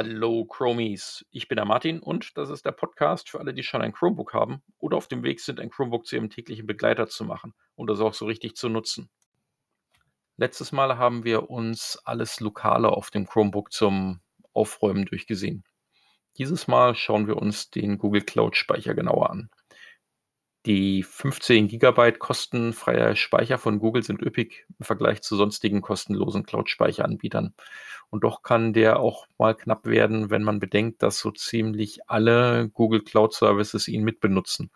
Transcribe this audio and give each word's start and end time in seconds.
Hallo 0.00 0.44
Chromies, 0.44 1.26
ich 1.32 1.48
bin 1.48 1.56
der 1.56 1.64
Martin 1.64 1.98
und 1.98 2.38
das 2.38 2.50
ist 2.50 2.64
der 2.64 2.70
Podcast 2.70 3.30
für 3.30 3.40
alle, 3.40 3.52
die 3.52 3.64
schon 3.64 3.82
ein 3.82 3.92
Chromebook 3.92 4.32
haben 4.32 4.62
oder 4.78 4.96
auf 4.96 5.08
dem 5.08 5.24
Weg 5.24 5.40
sind, 5.40 5.58
ein 5.58 5.70
Chromebook 5.70 6.06
zu 6.06 6.14
ihrem 6.14 6.30
täglichen 6.30 6.68
Begleiter 6.68 7.08
zu 7.08 7.24
machen 7.24 7.52
und 7.74 7.90
das 7.90 7.98
auch 7.98 8.14
so 8.14 8.26
richtig 8.26 8.54
zu 8.54 8.68
nutzen. 8.68 9.10
Letztes 10.36 10.70
Mal 10.70 10.98
haben 10.98 11.24
wir 11.24 11.50
uns 11.50 11.98
alles 12.04 12.38
Lokale 12.38 12.90
auf 12.90 13.10
dem 13.10 13.26
Chromebook 13.26 13.72
zum 13.72 14.20
Aufräumen 14.52 15.04
durchgesehen. 15.04 15.64
Dieses 16.36 16.68
Mal 16.68 16.94
schauen 16.94 17.26
wir 17.26 17.36
uns 17.36 17.70
den 17.70 17.98
Google 17.98 18.22
Cloud 18.22 18.56
Speicher 18.56 18.94
genauer 18.94 19.30
an. 19.30 19.50
Die 20.66 21.02
15 21.02 21.68
GB 21.68 22.12
kostenfreier 22.12 23.14
Speicher 23.16 23.58
von 23.58 23.78
Google 23.78 24.02
sind 24.02 24.22
üppig 24.22 24.66
im 24.78 24.84
Vergleich 24.84 25.22
zu 25.22 25.36
sonstigen 25.36 25.80
kostenlosen 25.82 26.44
Cloud-Speicheranbietern. 26.44 27.54
Und 28.10 28.24
doch 28.24 28.42
kann 28.42 28.72
der 28.72 28.98
auch 28.98 29.26
mal 29.38 29.54
knapp 29.54 29.86
werden, 29.86 30.30
wenn 30.30 30.42
man 30.42 30.58
bedenkt, 30.58 31.02
dass 31.02 31.20
so 31.20 31.30
ziemlich 31.30 32.08
alle 32.08 32.68
Google 32.70 33.02
Cloud 33.02 33.34
Services 33.34 33.86
ihn 33.88 34.02
mitbenutzen. 34.02 34.70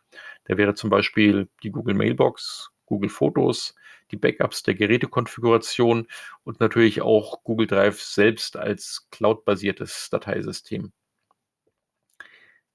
Der 0.49 0.57
wäre 0.57 0.75
zum 0.75 0.91
Beispiel 0.91 1.49
die 1.63 1.71
Google 1.71 1.95
Mailbox, 1.95 2.71
Google 2.87 3.11
Fotos, 3.11 3.75
die 4.11 4.17
Backups 4.17 4.63
der 4.63 4.75
Gerätekonfiguration 4.75 6.07
und 6.45 6.61
natürlich 6.61 7.03
auch 7.03 7.43
Google 7.43 7.67
Drive 7.67 8.01
selbst 8.01 8.57
als 8.57 9.09
cloud-basiertes 9.11 10.11
Dateisystem. 10.11 10.93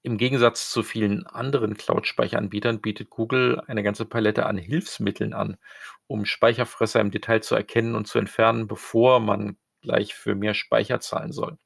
Im 0.03 0.17
Gegensatz 0.17 0.71
zu 0.71 0.83
vielen 0.83 1.25
anderen 1.27 1.75
Cloud-Speicheranbietern 1.75 2.81
bietet 2.81 3.09
Google 3.09 3.61
eine 3.67 3.83
ganze 3.83 4.05
Palette 4.05 4.45
an 4.45 4.57
Hilfsmitteln 4.57 5.33
an, 5.33 5.57
um 6.07 6.25
Speicherfresser 6.25 7.01
im 7.01 7.11
Detail 7.11 7.41
zu 7.41 7.55
erkennen 7.55 7.95
und 7.95 8.07
zu 8.07 8.19
entfernen, 8.19 8.67
bevor 8.67 9.19
man 9.19 9.57
gleich 9.81 10.13
für 10.15 10.35
mehr 10.35 10.53
Speicher 10.53 10.99
zahlen 10.99 11.31
soll. 11.31 11.57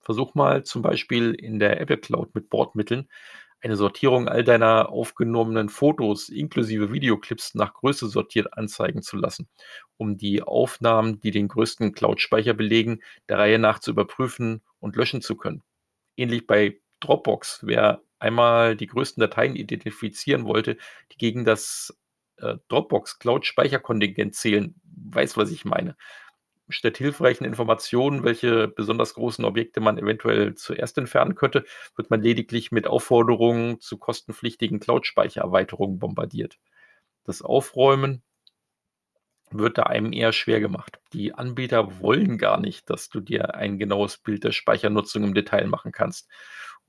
Versuch 0.00 0.34
mal 0.34 0.64
zum 0.64 0.82
Beispiel 0.82 1.34
in 1.34 1.58
der 1.58 1.80
Apple 1.80 1.98
Cloud 1.98 2.34
mit 2.34 2.50
Bordmitteln 2.50 3.08
eine 3.62 3.76
Sortierung 3.76 4.28
all 4.28 4.42
deiner 4.42 4.88
aufgenommenen 4.88 5.68
Fotos 5.68 6.28
inklusive 6.30 6.92
Videoclips 6.92 7.54
nach 7.54 7.74
Größe 7.74 8.08
sortiert 8.08 8.56
anzeigen 8.56 9.02
zu 9.02 9.16
lassen, 9.16 9.48
um 9.98 10.16
die 10.16 10.42
Aufnahmen, 10.42 11.20
die 11.20 11.30
den 11.30 11.48
größten 11.48 11.92
Cloud-Speicher 11.92 12.54
belegen, 12.54 13.02
der 13.28 13.38
Reihe 13.38 13.58
nach 13.58 13.78
zu 13.78 13.90
überprüfen 13.90 14.62
und 14.78 14.96
löschen 14.96 15.20
zu 15.20 15.36
können. 15.36 15.62
Ähnlich 16.16 16.46
bei 16.46 16.80
Dropbox. 17.00 17.60
Wer 17.62 18.02
einmal 18.18 18.76
die 18.76 18.86
größten 18.86 19.20
Dateien 19.20 19.56
identifizieren 19.56 20.44
wollte, 20.44 20.76
die 21.12 21.18
gegen 21.18 21.44
das 21.44 21.98
äh, 22.36 22.56
Dropbox 22.68 23.18
Cloud-Speicherkontingent 23.18 24.34
zählen, 24.34 24.74
weiß, 24.84 25.36
was 25.36 25.50
ich 25.50 25.64
meine. 25.64 25.96
Statt 26.68 26.98
hilfreichen 26.98 27.44
Informationen, 27.44 28.22
welche 28.22 28.68
besonders 28.68 29.14
großen 29.14 29.44
Objekte 29.44 29.80
man 29.80 29.98
eventuell 29.98 30.54
zuerst 30.54 30.98
entfernen 30.98 31.34
könnte, 31.34 31.64
wird 31.96 32.10
man 32.10 32.22
lediglich 32.22 32.70
mit 32.70 32.86
Aufforderungen 32.86 33.80
zu 33.80 33.98
kostenpflichtigen 33.98 34.78
Cloud-Speichererweiterungen 34.78 35.98
bombardiert. 35.98 36.58
Das 37.24 37.42
Aufräumen 37.42 38.22
wird 39.50 39.78
da 39.78 39.84
einem 39.84 40.12
eher 40.12 40.32
schwer 40.32 40.60
gemacht. 40.60 41.00
Die 41.12 41.34
Anbieter 41.34 42.00
wollen 42.00 42.38
gar 42.38 42.60
nicht, 42.60 42.88
dass 42.88 43.08
du 43.08 43.18
dir 43.20 43.56
ein 43.56 43.78
genaues 43.78 44.18
Bild 44.18 44.44
der 44.44 44.52
Speichernutzung 44.52 45.24
im 45.24 45.34
Detail 45.34 45.66
machen 45.66 45.90
kannst 45.90 46.30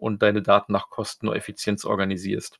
und 0.01 0.21
deine 0.23 0.41
Daten 0.41 0.73
nach 0.73 0.89
Kosten 0.89 1.27
und 1.27 1.35
Effizienz 1.35 1.85
organisierst. 1.85 2.59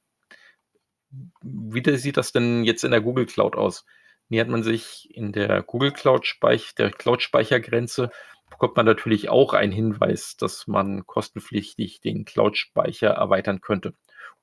Wie 1.41 1.97
sieht 1.97 2.17
das 2.17 2.31
denn 2.31 2.63
jetzt 2.63 2.83
in 2.83 2.91
der 2.91 3.01
Google 3.01 3.25
Cloud 3.25 3.55
aus? 3.55 3.85
Nähert 4.29 4.47
man 4.47 4.63
sich 4.63 5.09
in 5.13 5.33
der 5.33 5.61
Google 5.63 5.91
Cloud 5.91 6.25
Speich 6.25 6.75
der 6.75 6.91
Cloud 6.91 7.21
Speichergrenze, 7.21 8.11
bekommt 8.49 8.77
man 8.77 8.85
natürlich 8.85 9.29
auch 9.29 9.53
einen 9.53 9.71
Hinweis, 9.71 10.37
dass 10.37 10.67
man 10.67 11.05
kostenpflichtig 11.05 11.99
den 11.99 12.25
Cloud 12.25 12.57
Speicher 12.57 13.09
erweitern 13.09 13.59
könnte. 13.59 13.93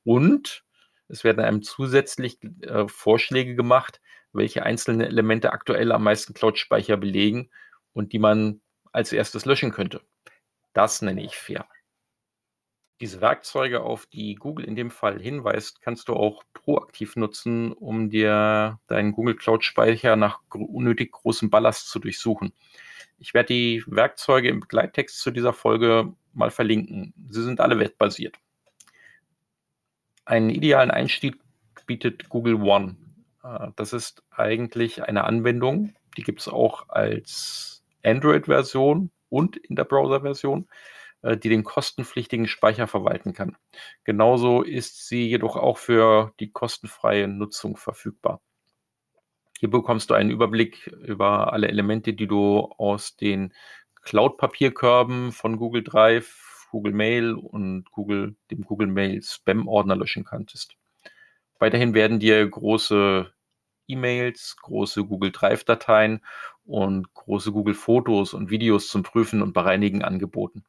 Und 0.05 0.65
es 1.07 1.25
werden 1.25 1.45
einem 1.45 1.63
zusätzlich 1.63 2.39
äh, 2.63 2.87
Vorschläge 2.89 3.55
gemacht, 3.55 4.01
welche 4.33 4.65
einzelnen 4.65 5.01
Elemente 5.01 5.53
aktuell 5.53 5.93
am 5.93 6.03
meisten 6.03 6.35
Cloud 6.35 6.59
Speicher 6.59 6.97
belegen 6.97 7.49
und 7.93 8.13
die 8.13 8.19
man 8.19 8.61
als 8.93 9.13
erstes 9.13 9.45
löschen 9.47 9.71
könnte. 9.71 10.03
Das 10.75 11.01
nenne 11.01 11.23
ich 11.23 11.37
fair. 11.37 11.67
Diese 13.01 13.21
Werkzeuge, 13.21 13.83
auf 13.83 14.07
die 14.07 14.35
Google 14.35 14.65
in 14.65 14.75
dem 14.75 14.91
Fall 14.91 15.21
hinweist, 15.21 15.81
kannst 15.83 16.09
du 16.09 16.15
auch 16.15 16.43
proaktiv 16.53 17.15
nutzen, 17.15 17.73
um 17.73 18.11
dir 18.11 18.81
deinen 18.89 19.13
Google 19.13 19.37
Cloud 19.37 19.63
Speicher 19.63 20.17
nach 20.17 20.41
unnötig 20.53 21.13
großem 21.13 21.49
Ballast 21.49 21.89
zu 21.91 22.01
durchsuchen. 22.01 22.53
Ich 23.19 23.35
werde 23.35 23.55
die 23.55 23.85
Werkzeuge 23.87 24.49
im 24.49 24.61
Begleittext 24.61 25.21
zu 25.21 25.31
dieser 25.31 25.53
Folge 25.53 26.13
mal 26.33 26.51
verlinken. 26.51 27.15
Sie 27.31 27.43
sind 27.43 27.61
alle 27.61 27.79
webbasiert. 27.79 28.37
Einen 30.25 30.51
idealen 30.51 30.91
Einstieg 30.91 31.37
bietet 31.87 32.29
Google 32.29 32.57
One. 32.57 32.97
Äh, 33.45 33.69
das 33.77 33.93
ist 33.93 34.23
eigentlich 34.31 35.05
eine 35.05 35.25
Anwendung, 35.25 35.95
die 36.17 36.23
gibt 36.23 36.41
es 36.41 36.49
auch 36.49 36.89
als 36.89 37.83
Android-Version 38.05 39.11
und 39.29 39.57
in 39.57 39.77
der 39.77 39.85
Browser-Version. 39.85 40.63
Äh, 40.63 40.98
die 41.23 41.49
den 41.49 41.65
kostenpflichtigen 41.65 42.47
Speicher 42.47 42.87
verwalten 42.87 43.33
kann. 43.33 43.57
Genauso 44.05 44.63
ist 44.63 45.09
sie 45.09 45.29
jedoch 45.29 45.57
auch 45.57 45.79
für 45.79 46.33
die 46.41 46.51
kostenfreie 46.51 47.27
Nutzung 47.29 47.77
verfügbar. 47.77 48.41
Hier 49.59 49.71
bekommst 49.71 50.11
du 50.11 50.15
einen 50.15 50.31
Überblick 50.31 50.87
über 50.87 51.53
alle 51.53 51.69
Elemente, 51.69 52.13
die 52.15 52.29
du 52.29 52.61
aus 52.79 53.17
den 53.17 53.53
Cloud-Papierkörben 54.03 55.33
von 55.33 55.57
Google 55.57 55.83
Drive, 55.83 56.69
Google 56.71 56.93
Mail 56.93 57.35
und 57.35 57.91
Google, 57.91 58.37
dem 58.53 58.63
Google 58.63 58.87
Mail 58.87 59.21
Spam-Ordner 59.21 59.97
löschen 59.97 60.25
kanntest. 60.25 60.77
Weiterhin 61.59 61.93
werden 61.95 62.21
dir 62.21 62.47
große 62.49 63.33
E-Mails, 63.89 64.57
große 64.63 65.05
Google 65.05 65.33
Drive-Dateien 65.33 66.25
und 66.65 67.13
große 67.15 67.51
Google 67.51 67.75
Fotos 67.75 68.35
und 68.35 68.51
Videos 68.51 68.89
zum 68.89 69.03
Prüfen 69.03 69.43
und 69.43 69.55
Bereinigen 69.55 70.05
angeboten. 70.05 70.65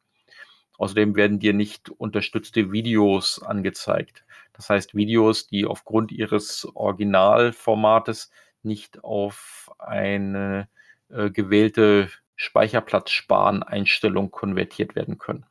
Außerdem 0.80 1.14
werden 1.14 1.38
dir 1.40 1.52
nicht 1.52 1.90
unterstützte 1.90 2.72
Videos 2.72 3.42
angezeigt. 3.42 4.24
Das 4.54 4.70
heißt 4.70 4.94
Videos, 4.94 5.46
die 5.46 5.66
aufgrund 5.66 6.10
ihres 6.10 6.66
Originalformates 6.74 8.30
nicht 8.62 9.04
auf 9.04 9.70
eine 9.78 10.70
äh, 11.10 11.28
gewählte 11.30 12.08
Speicherplatzsparen-Einstellung 12.36 14.30
konvertiert 14.30 14.96
werden 14.96 15.18
können 15.18 15.44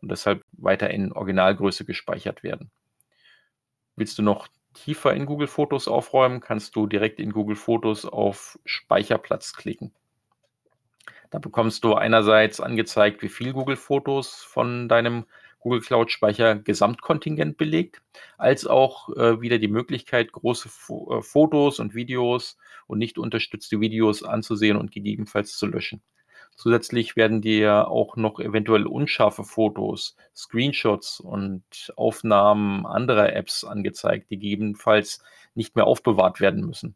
und 0.00 0.10
deshalb 0.10 0.44
weiter 0.50 0.90
in 0.90 1.12
Originalgröße 1.12 1.84
gespeichert 1.84 2.42
werden. 2.42 2.72
Willst 3.94 4.18
du 4.18 4.22
noch 4.22 4.48
tiefer 4.74 5.14
in 5.14 5.26
Google 5.26 5.46
Fotos 5.46 5.86
aufräumen, 5.86 6.40
kannst 6.40 6.74
du 6.74 6.88
direkt 6.88 7.20
in 7.20 7.30
Google 7.30 7.54
Fotos 7.54 8.04
auf 8.04 8.58
Speicherplatz 8.64 9.52
klicken. 9.52 9.94
Da 11.32 11.38
bekommst 11.38 11.82
du 11.82 11.94
einerseits 11.94 12.60
angezeigt, 12.60 13.22
wie 13.22 13.30
viel 13.30 13.54
Google 13.54 13.76
Fotos 13.76 14.42
von 14.42 14.86
deinem 14.86 15.24
Google 15.60 15.80
Cloud 15.80 16.12
Speicher 16.12 16.56
Gesamtkontingent 16.56 17.56
belegt, 17.56 18.02
als 18.36 18.66
auch 18.66 19.08
äh, 19.16 19.40
wieder 19.40 19.58
die 19.58 19.68
Möglichkeit, 19.68 20.30
große 20.32 20.68
Fo 20.68 21.16
äh, 21.16 21.22
Fotos 21.22 21.78
und 21.78 21.94
Videos 21.94 22.58
und 22.86 22.98
nicht 22.98 23.16
unterstützte 23.16 23.80
Videos 23.80 24.22
anzusehen 24.22 24.76
und 24.76 24.92
gegebenenfalls 24.92 25.56
zu 25.56 25.66
löschen. 25.66 26.02
Zusätzlich 26.54 27.16
werden 27.16 27.40
dir 27.40 27.88
auch 27.88 28.16
noch 28.16 28.38
eventuell 28.38 28.86
unscharfe 28.86 29.42
Fotos, 29.42 30.16
Screenshots 30.36 31.18
und 31.18 31.94
Aufnahmen 31.96 32.84
anderer 32.84 33.32
Apps 33.34 33.64
angezeigt, 33.64 34.30
die 34.30 34.38
gegebenenfalls 34.38 35.24
nicht 35.54 35.76
mehr 35.76 35.86
aufbewahrt 35.86 36.40
werden 36.40 36.66
müssen. 36.66 36.94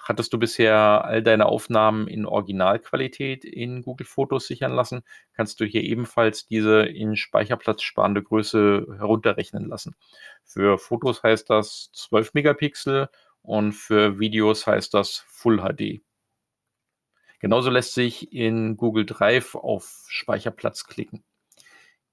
Hattest 0.00 0.32
du 0.32 0.38
bisher 0.38 1.04
all 1.04 1.22
deine 1.22 1.46
Aufnahmen 1.46 2.06
in 2.06 2.26
Originalqualität 2.26 3.44
in 3.44 3.82
Google 3.82 4.06
Fotos 4.06 4.46
sichern 4.46 4.72
lassen, 4.72 5.02
kannst 5.32 5.58
du 5.60 5.64
hier 5.64 5.82
ebenfalls 5.82 6.46
diese 6.46 6.82
in 6.82 7.16
Speicherplatz 7.16 7.82
sparende 7.82 8.22
Größe 8.22 8.86
herunterrechnen 8.98 9.66
lassen. 9.68 9.96
Für 10.44 10.78
Fotos 10.78 11.22
heißt 11.22 11.50
das 11.50 11.90
12 11.92 12.34
Megapixel 12.34 13.08
und 13.42 13.72
für 13.72 14.20
Videos 14.20 14.66
heißt 14.66 14.94
das 14.94 15.24
Full 15.26 15.58
HD. 15.58 16.00
Genauso 17.40 17.70
lässt 17.70 17.94
sich 17.94 18.32
in 18.32 18.76
Google 18.76 19.06
Drive 19.06 19.56
auf 19.56 20.04
Speicherplatz 20.08 20.86
klicken. 20.86 21.24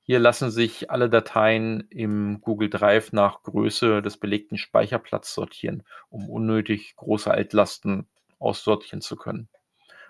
Hier 0.05 0.19
lassen 0.19 0.51
sich 0.51 0.91
alle 0.91 1.09
Dateien 1.09 1.87
im 1.89 2.41
Google 2.41 2.69
Drive 2.69 3.13
nach 3.13 3.41
Größe 3.43 4.01
des 4.01 4.17
belegten 4.17 4.57
Speicherplatzes 4.57 5.33
sortieren, 5.33 5.83
um 6.09 6.29
unnötig 6.29 6.95
große 6.97 7.31
Altlasten 7.31 8.07
aussortieren 8.37 8.99
zu 8.99 9.15
können. 9.15 9.47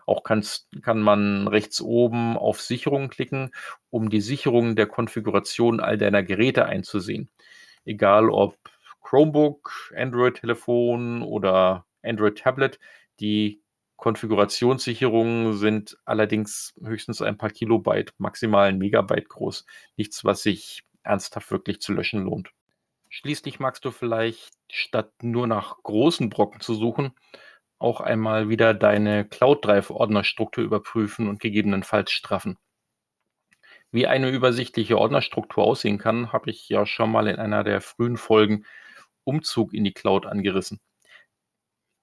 Auch 0.05 0.23
kann 0.23 1.01
man 1.01 1.47
rechts 1.47 1.79
oben 1.79 2.37
auf 2.37 2.59
Sicherung 2.59 3.09
klicken, 3.09 3.51
um 3.89 4.09
die 4.09 4.19
Sicherung 4.19 4.75
der 4.75 4.87
Konfiguration 4.87 5.79
all 5.79 5.97
deiner 5.97 6.23
Geräte 6.23 6.65
einzusehen. 6.65 7.29
Egal 7.85 8.29
ob 8.29 8.57
Chromebook, 9.01 9.93
Android-Telefon 9.95 11.21
oder 11.21 11.85
Android-Tablet, 12.01 12.79
die 13.19 13.62
Konfigurationssicherungen 14.03 15.53
sind 15.53 15.97
allerdings 16.03 16.73
höchstens 16.83 17.21
ein 17.21 17.37
paar 17.37 17.51
Kilobyte, 17.51 18.13
maximal 18.17 18.67
ein 18.67 18.77
Megabyte 18.77 19.29
groß. 19.29 19.65
Nichts, 19.95 20.25
was 20.25 20.43
sich 20.43 20.83
ernsthaft 21.03 21.49
wirklich 21.51 21.79
zu 21.79 21.93
löschen 21.93 22.25
lohnt. 22.25 22.51
Schließlich 23.07 23.61
magst 23.61 23.85
du 23.85 23.91
vielleicht, 23.91 24.51
statt 24.69 25.13
nur 25.21 25.47
nach 25.47 25.77
großen 25.83 26.29
Brocken 26.29 26.59
zu 26.59 26.73
suchen, 26.73 27.13
auch 27.79 28.01
einmal 28.01 28.49
wieder 28.49 28.73
deine 28.73 29.23
Cloud 29.23 29.63
Drive 29.63 29.89
Ordnerstruktur 29.89 30.65
überprüfen 30.65 31.29
und 31.29 31.39
gegebenenfalls 31.39 32.11
straffen. 32.11 32.57
Wie 33.89 34.05
eine 34.05 34.31
übersichtliche 34.31 34.97
Ordnerstruktur 34.97 35.63
aussehen 35.63 35.97
kann, 35.97 36.33
habe 36.33 36.49
ich 36.49 36.67
ja 36.67 36.85
schon 36.85 37.09
mal 37.09 37.29
in 37.29 37.37
einer 37.37 37.63
der 37.63 37.79
frühen 37.79 38.17
Folgen 38.17 38.65
Umzug 39.23 39.73
in 39.73 39.85
die 39.85 39.93
Cloud 39.93 40.25
angerissen. 40.25 40.81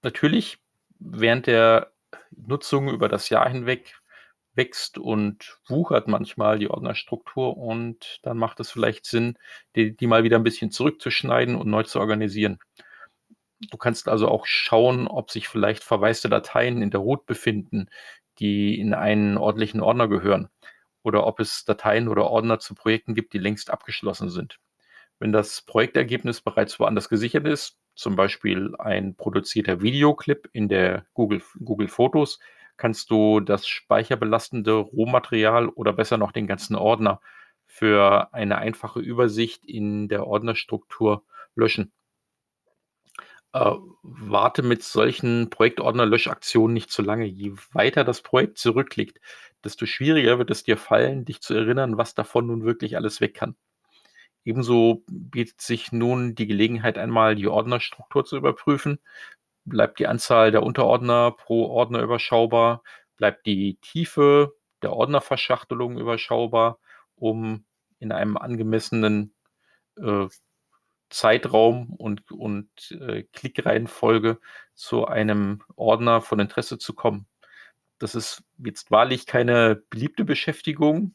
Natürlich, 0.01 0.57
während 1.01 1.47
der 1.47 1.90
Nutzung 2.31 2.89
über 2.89 3.09
das 3.09 3.29
Jahr 3.29 3.49
hinweg 3.49 4.01
wächst 4.53 4.97
und 4.97 5.59
wuchert 5.67 6.07
manchmal 6.07 6.59
die 6.59 6.69
Ordnerstruktur 6.69 7.57
und 7.57 8.19
dann 8.23 8.37
macht 8.37 8.59
es 8.59 8.71
vielleicht 8.71 9.05
Sinn, 9.05 9.37
die, 9.75 9.95
die 9.95 10.07
mal 10.07 10.23
wieder 10.23 10.37
ein 10.37 10.43
bisschen 10.43 10.71
zurückzuschneiden 10.71 11.55
und 11.55 11.69
neu 11.69 11.83
zu 11.83 11.99
organisieren. 11.99 12.59
Du 13.69 13.77
kannst 13.77 14.09
also 14.09 14.27
auch 14.27 14.45
schauen, 14.45 15.07
ob 15.07 15.31
sich 15.31 15.47
vielleicht 15.47 15.83
verwaiste 15.83 16.29
Dateien 16.29 16.81
in 16.81 16.91
der 16.91 16.99
Root 16.99 17.25
befinden, 17.25 17.87
die 18.39 18.79
in 18.79 18.93
einen 18.93 19.37
ordentlichen 19.37 19.81
Ordner 19.81 20.07
gehören 20.07 20.49
oder 21.03 21.25
ob 21.25 21.39
es 21.39 21.63
Dateien 21.65 22.07
oder 22.07 22.25
Ordner 22.29 22.59
zu 22.59 22.75
Projekten 22.75 23.15
gibt, 23.15 23.33
die 23.33 23.39
längst 23.39 23.69
abgeschlossen 23.69 24.29
sind. 24.29 24.59
Wenn 25.19 25.31
das 25.31 25.61
Projektergebnis 25.61 26.41
bereits 26.41 26.79
woanders 26.79 27.07
gesichert 27.07 27.45
ist, 27.45 27.77
zum 28.01 28.15
Beispiel 28.15 28.75
ein 28.79 29.15
produzierter 29.15 29.81
Videoclip 29.81 30.49
in 30.53 30.67
der 30.69 31.05
Google, 31.13 31.41
Google 31.63 31.87
Fotos, 31.87 32.39
kannst 32.77 33.11
du 33.11 33.39
das 33.39 33.67
speicherbelastende 33.67 34.73
Rohmaterial 34.73 35.69
oder 35.69 35.93
besser 35.93 36.17
noch 36.17 36.31
den 36.31 36.47
ganzen 36.47 36.75
Ordner 36.75 37.21
für 37.65 38.33
eine 38.33 38.57
einfache 38.57 38.99
Übersicht 38.99 39.65
in 39.65 40.09
der 40.09 40.27
Ordnerstruktur 40.27 41.23
löschen. 41.55 41.93
Äh, 43.53 43.75
warte 44.01 44.63
mit 44.63 44.81
solchen 44.83 45.49
Projektordner-Löschaktionen 45.49 46.73
nicht 46.73 46.89
zu 46.89 47.01
lange. 47.01 47.25
Je 47.25 47.53
weiter 47.73 48.03
das 48.03 48.21
Projekt 48.21 48.57
zurückliegt, 48.57 49.19
desto 49.63 49.85
schwieriger 49.85 50.37
wird 50.39 50.51
es 50.51 50.63
dir 50.63 50.77
fallen, 50.77 51.25
dich 51.25 51.41
zu 51.41 51.53
erinnern, 51.53 51.97
was 51.97 52.15
davon 52.15 52.47
nun 52.47 52.63
wirklich 52.63 52.95
alles 52.95 53.21
weg 53.21 53.33
kann. 53.35 53.55
Ebenso 54.43 55.03
bietet 55.07 55.61
sich 55.61 55.91
nun 55.91 56.35
die 56.35 56.47
Gelegenheit, 56.47 56.97
einmal 56.97 57.35
die 57.35 57.47
Ordnerstruktur 57.47 58.25
zu 58.25 58.37
überprüfen. 58.37 58.99
Bleibt 59.65 59.99
die 59.99 60.07
Anzahl 60.07 60.51
der 60.51 60.63
Unterordner 60.63 61.31
pro 61.31 61.67
Ordner 61.67 62.01
überschaubar? 62.01 62.83
Bleibt 63.17 63.45
die 63.45 63.77
Tiefe 63.81 64.53
der 64.81 64.93
Ordnerverschachtelung 64.93 65.99
überschaubar, 65.99 66.79
um 67.15 67.65
in 67.99 68.11
einem 68.11 68.37
angemessenen 68.37 69.33
äh, 69.97 70.27
Zeitraum 71.11 71.93
und, 71.93 72.31
und 72.31 72.69
äh, 72.91 73.23
Klickreihenfolge 73.33 74.39
zu 74.73 75.05
einem 75.05 75.61
Ordner 75.75 76.21
von 76.21 76.39
Interesse 76.39 76.79
zu 76.79 76.93
kommen. 76.93 77.27
Das 77.99 78.15
ist 78.15 78.43
jetzt 78.57 78.89
wahrlich 78.89 79.27
keine 79.27 79.83
beliebte 79.89 80.25
Beschäftigung, 80.25 81.13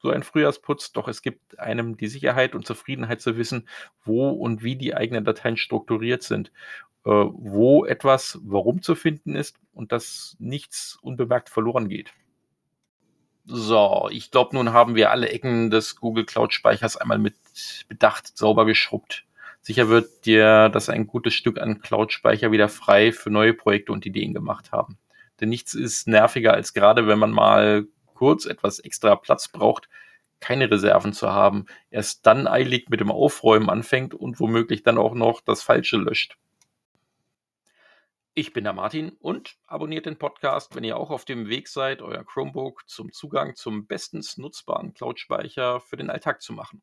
so 0.00 0.10
ein 0.10 0.22
Frühjahrsputz, 0.22 0.92
doch 0.92 1.08
es 1.08 1.22
gibt 1.22 1.58
einem 1.58 1.96
die 1.96 2.08
Sicherheit 2.08 2.54
und 2.54 2.66
Zufriedenheit 2.66 3.20
zu 3.20 3.36
wissen, 3.36 3.68
wo 4.04 4.30
und 4.30 4.62
wie 4.62 4.76
die 4.76 4.94
eigenen 4.94 5.24
Dateien 5.24 5.56
strukturiert 5.56 6.22
sind, 6.22 6.50
äh, 7.04 7.10
wo 7.10 7.84
etwas 7.84 8.38
warum 8.42 8.82
zu 8.82 8.94
finden 8.94 9.34
ist 9.36 9.58
und 9.72 9.92
dass 9.92 10.36
nichts 10.38 10.98
unbemerkt 11.02 11.50
verloren 11.50 11.88
geht. 11.88 12.12
So, 13.44 14.08
ich 14.10 14.30
glaube, 14.30 14.54
nun 14.54 14.72
haben 14.72 14.94
wir 14.94 15.10
alle 15.10 15.28
Ecken 15.28 15.70
des 15.70 15.96
Google 15.96 16.24
Cloud 16.24 16.52
Speichers 16.54 16.96
einmal 16.96 17.18
mit 17.18 17.34
Bedacht 17.88 18.36
sauber 18.36 18.64
geschrubbt. 18.64 19.24
Sicher 19.62 19.88
wird 19.88 20.24
dir 20.24 20.70
das 20.70 20.88
ein 20.88 21.06
gutes 21.06 21.34
Stück 21.34 21.60
an 21.60 21.80
Cloud-Speicher 21.80 22.50
wieder 22.50 22.68
frei 22.68 23.12
für 23.12 23.30
neue 23.30 23.52
Projekte 23.52 23.92
und 23.92 24.06
Ideen 24.06 24.32
gemacht 24.32 24.72
haben. 24.72 24.98
Denn 25.40 25.50
nichts 25.50 25.74
ist 25.74 26.06
nerviger 26.08 26.54
als 26.54 26.72
gerade, 26.72 27.06
wenn 27.06 27.18
man 27.18 27.30
mal 27.30 27.86
kurz 28.20 28.44
etwas 28.44 28.80
extra 28.80 29.16
Platz 29.16 29.48
braucht, 29.48 29.88
keine 30.40 30.70
Reserven 30.70 31.14
zu 31.14 31.32
haben, 31.32 31.64
erst 31.88 32.26
dann 32.26 32.46
eilig 32.46 32.90
mit 32.90 33.00
dem 33.00 33.10
Aufräumen 33.10 33.70
anfängt 33.70 34.12
und 34.12 34.40
womöglich 34.40 34.82
dann 34.82 34.98
auch 34.98 35.14
noch 35.14 35.40
das 35.40 35.62
Falsche 35.62 35.96
löscht. 35.96 36.36
Ich 38.34 38.52
bin 38.52 38.64
der 38.64 38.74
Martin 38.74 39.12
und 39.20 39.56
abonniert 39.66 40.04
den 40.04 40.18
Podcast, 40.18 40.74
wenn 40.76 40.84
ihr 40.84 40.98
auch 40.98 41.08
auf 41.08 41.24
dem 41.24 41.48
Weg 41.48 41.66
seid, 41.66 42.02
euer 42.02 42.22
Chromebook 42.22 42.86
zum 42.86 43.10
Zugang 43.10 43.54
zum 43.56 43.86
bestens 43.86 44.36
nutzbaren 44.36 44.92
Cloud-Speicher 44.92 45.80
für 45.80 45.96
den 45.96 46.10
Alltag 46.10 46.42
zu 46.42 46.52
machen. 46.52 46.82